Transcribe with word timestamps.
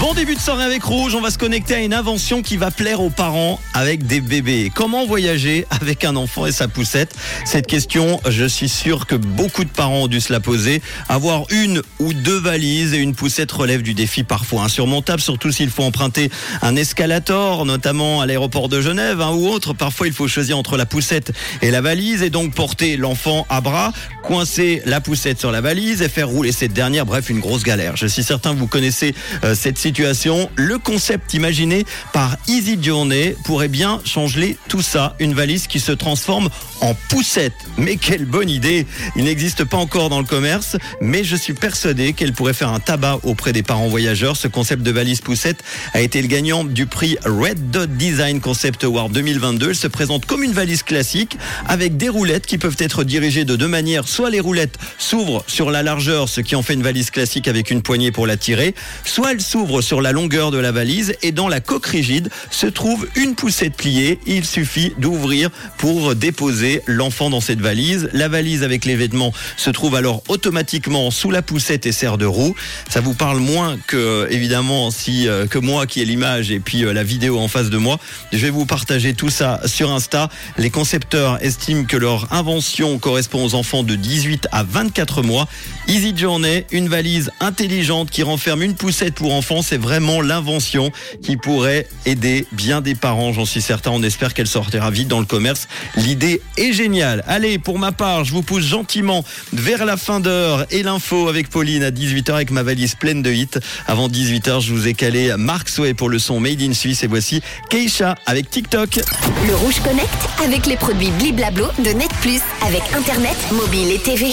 Bon 0.00 0.14
début 0.14 0.36
de 0.36 0.40
soirée 0.40 0.62
avec 0.62 0.84
Rouge, 0.84 1.16
on 1.16 1.20
va 1.20 1.32
se 1.32 1.38
connecter 1.38 1.74
à 1.74 1.80
une 1.80 1.92
invention 1.92 2.40
qui 2.40 2.56
va 2.56 2.70
plaire 2.70 3.00
aux 3.00 3.10
parents 3.10 3.60
avec 3.74 4.06
des 4.06 4.20
bébés. 4.20 4.70
Comment 4.72 5.04
voyager 5.04 5.66
avec 5.70 6.04
un 6.04 6.14
enfant 6.14 6.46
et 6.46 6.52
sa 6.52 6.68
poussette? 6.68 7.16
Cette 7.44 7.66
question, 7.66 8.20
je 8.28 8.44
suis 8.44 8.68
sûr 8.68 9.06
que 9.06 9.16
beaucoup 9.16 9.64
de 9.64 9.68
parents 9.68 10.02
ont 10.02 10.06
dû 10.06 10.20
se 10.20 10.32
la 10.32 10.38
poser. 10.38 10.82
Avoir 11.08 11.46
une 11.50 11.82
ou 11.98 12.12
deux 12.12 12.38
valises 12.38 12.94
et 12.94 12.98
une 12.98 13.12
poussette 13.12 13.50
relève 13.50 13.82
du 13.82 13.92
défi 13.92 14.22
parfois 14.22 14.62
insurmontable, 14.62 15.20
surtout 15.20 15.50
s'il 15.50 15.68
faut 15.68 15.82
emprunter 15.82 16.30
un 16.62 16.76
escalator, 16.76 17.64
notamment 17.64 18.20
à 18.20 18.26
l'aéroport 18.26 18.68
de 18.68 18.80
Genève 18.80 19.20
hein, 19.20 19.32
ou 19.32 19.48
autre. 19.48 19.72
Parfois, 19.72 20.06
il 20.06 20.12
faut 20.12 20.28
choisir 20.28 20.56
entre 20.56 20.76
la 20.76 20.86
poussette 20.86 21.32
et 21.60 21.72
la 21.72 21.80
valise 21.80 22.22
et 22.22 22.30
donc 22.30 22.54
porter 22.54 22.96
l'enfant 22.96 23.46
à 23.48 23.60
bras, 23.60 23.92
coincer 24.22 24.80
la 24.86 25.00
poussette 25.00 25.40
sur 25.40 25.50
la 25.50 25.60
valise 25.60 26.02
et 26.02 26.08
faire 26.08 26.28
rouler 26.28 26.52
cette 26.52 26.72
dernière. 26.72 27.04
Bref, 27.04 27.30
une 27.30 27.40
grosse 27.40 27.64
galère. 27.64 27.96
Je 27.96 28.06
suis 28.06 28.22
certain 28.22 28.54
que 28.54 28.60
vous 28.60 28.68
connaissez 28.68 29.12
euh, 29.42 29.56
cette 29.56 29.76
situation. 29.88 30.50
Le 30.56 30.76
concept 30.78 31.32
imaginé 31.32 31.86
par 32.12 32.36
Easy 32.46 32.78
Journey 32.80 33.34
pourrait 33.44 33.68
bien 33.68 34.02
changer 34.04 34.58
tout 34.68 34.82
ça. 34.82 35.16
Une 35.18 35.32
valise 35.32 35.66
qui 35.66 35.80
se 35.80 35.92
transforme 35.92 36.50
en 36.82 36.94
poussette. 37.08 37.54
Mais 37.78 37.96
quelle 37.96 38.26
bonne 38.26 38.50
idée 38.50 38.86
Il 39.16 39.24
n'existe 39.24 39.64
pas 39.64 39.78
encore 39.78 40.10
dans 40.10 40.18
le 40.18 40.26
commerce, 40.26 40.76
mais 41.00 41.24
je 41.24 41.36
suis 41.36 41.54
persuadé 41.54 42.12
qu'elle 42.12 42.34
pourrait 42.34 42.52
faire 42.52 42.68
un 42.68 42.80
tabac 42.80 43.20
auprès 43.22 43.54
des 43.54 43.62
parents 43.62 43.88
voyageurs. 43.88 44.36
Ce 44.36 44.46
concept 44.46 44.82
de 44.82 44.90
valise 44.90 45.22
poussette 45.22 45.64
a 45.94 46.02
été 46.02 46.20
le 46.20 46.28
gagnant 46.28 46.64
du 46.64 46.84
prix 46.84 47.16
Red 47.24 47.70
Dot 47.70 47.88
Design 47.88 48.40
Concept 48.40 48.84
Award 48.84 49.10
2022. 49.12 49.70
Elle 49.70 49.74
se 49.74 49.86
présente 49.86 50.26
comme 50.26 50.42
une 50.42 50.52
valise 50.52 50.82
classique 50.82 51.38
avec 51.66 51.96
des 51.96 52.10
roulettes 52.10 52.44
qui 52.44 52.58
peuvent 52.58 52.76
être 52.78 53.04
dirigées 53.04 53.46
de 53.46 53.56
deux 53.56 53.68
manières. 53.68 54.06
Soit 54.06 54.28
les 54.28 54.40
roulettes 54.40 54.78
s'ouvrent 54.98 55.44
sur 55.46 55.70
la 55.70 55.82
largeur, 55.82 56.28
ce 56.28 56.42
qui 56.42 56.56
en 56.56 56.62
fait 56.62 56.74
une 56.74 56.82
valise 56.82 57.10
classique 57.10 57.48
avec 57.48 57.70
une 57.70 57.80
poignée 57.80 58.12
pour 58.12 58.26
la 58.26 58.36
tirer, 58.36 58.74
soit 59.06 59.32
elles 59.32 59.40
sur 59.82 60.00
la 60.00 60.12
longueur 60.12 60.50
de 60.50 60.58
la 60.58 60.72
valise 60.72 61.14
et 61.22 61.32
dans 61.32 61.48
la 61.48 61.60
coque 61.60 61.86
rigide 61.86 62.30
se 62.50 62.66
trouve 62.66 63.06
une 63.16 63.34
poussette 63.34 63.76
pliée. 63.76 64.18
Il 64.26 64.44
suffit 64.44 64.92
d'ouvrir 64.98 65.50
pour 65.76 66.14
déposer 66.14 66.82
l'enfant 66.86 67.30
dans 67.30 67.40
cette 67.40 67.60
valise. 67.60 68.08
La 68.12 68.28
valise 68.28 68.62
avec 68.62 68.84
les 68.84 68.96
vêtements 68.96 69.32
se 69.56 69.70
trouve 69.70 69.94
alors 69.94 70.22
automatiquement 70.28 71.10
sous 71.10 71.30
la 71.30 71.42
poussette 71.42 71.86
et 71.86 71.92
sert 71.92 72.18
de 72.18 72.26
roue. 72.26 72.54
Ça 72.88 73.00
vous 73.00 73.14
parle 73.14 73.38
moins 73.38 73.78
que 73.86 74.26
évidemment 74.30 74.90
si 74.90 75.28
euh, 75.28 75.46
que 75.46 75.58
moi 75.58 75.86
qui 75.86 76.00
ai 76.00 76.04
l'image 76.04 76.50
et 76.50 76.60
puis 76.60 76.84
euh, 76.84 76.92
la 76.92 77.02
vidéo 77.02 77.38
en 77.38 77.48
face 77.48 77.70
de 77.70 77.78
moi. 77.78 77.98
Je 78.32 78.38
vais 78.38 78.50
vous 78.50 78.66
partager 78.66 79.14
tout 79.14 79.30
ça 79.30 79.60
sur 79.66 79.90
Insta. 79.90 80.28
Les 80.56 80.70
concepteurs 80.70 81.42
estiment 81.42 81.84
que 81.84 81.96
leur 81.96 82.32
invention 82.32 82.98
correspond 82.98 83.44
aux 83.44 83.54
enfants 83.54 83.82
de 83.82 83.94
18 83.94 84.48
à 84.52 84.62
24 84.62 85.22
mois. 85.22 85.48
Easy 85.86 86.12
Journey, 86.16 86.66
une 86.70 86.88
valise 86.88 87.30
intelligente 87.40 88.10
qui 88.10 88.22
renferme 88.22 88.62
une 88.62 88.74
poussette 88.74 89.14
pour 89.14 89.34
enfants 89.34 89.62
c'est 89.68 89.76
vraiment 89.76 90.22
l'invention 90.22 90.90
qui 91.22 91.36
pourrait 91.36 91.86
aider 92.06 92.46
bien 92.52 92.80
des 92.80 92.94
parents, 92.94 93.34
j'en 93.34 93.44
suis 93.44 93.60
certain. 93.60 93.90
On 93.90 94.02
espère 94.02 94.32
qu'elle 94.32 94.46
sortira 94.46 94.90
vite 94.90 95.08
dans 95.08 95.20
le 95.20 95.26
commerce. 95.26 95.68
L'idée 95.94 96.40
est 96.56 96.72
géniale. 96.72 97.22
Allez, 97.26 97.58
pour 97.58 97.78
ma 97.78 97.92
part, 97.92 98.24
je 98.24 98.32
vous 98.32 98.42
pousse 98.42 98.64
gentiment 98.64 99.22
vers 99.52 99.84
la 99.84 99.98
fin 99.98 100.20
d'heure 100.20 100.64
et 100.70 100.82
l'info 100.82 101.28
avec 101.28 101.50
Pauline 101.50 101.82
à 101.82 101.90
18h 101.90 102.32
avec 102.32 102.50
ma 102.50 102.62
valise 102.62 102.94
pleine 102.94 103.20
de 103.20 103.30
hits. 103.30 103.58
Avant 103.86 104.08
18h, 104.08 104.62
je 104.62 104.72
vous 104.72 104.88
ai 104.88 104.94
calé 104.94 105.34
Mark 105.36 105.68
Sway 105.68 105.92
pour 105.92 106.08
le 106.08 106.18
son 106.18 106.40
Made 106.40 106.62
in 106.62 106.72
Suisse 106.72 107.02
et 107.02 107.06
voici 107.06 107.42
Keisha 107.68 108.14
avec 108.24 108.48
TikTok. 108.48 109.00
Le 109.46 109.54
Rouge 109.54 109.80
Connect 109.80 110.08
avec 110.42 110.64
les 110.64 110.76
produits 110.76 111.10
Bliblablo 111.18 111.66
de 111.78 111.90
Net 111.90 112.10
Plus 112.22 112.40
avec 112.66 112.82
Internet, 112.96 113.36
mobile 113.52 113.90
et 113.90 113.98
TV. 113.98 114.32